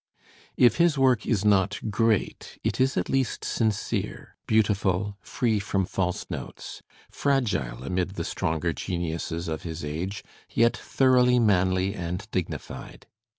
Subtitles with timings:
[0.57, 6.25] If his work is not great, it is at least sincere, beautiful, free from false
[6.27, 6.81] notes,
[7.11, 13.05] fragile amid the stronger geniuses of his age, yet thoroughly manly and dignified.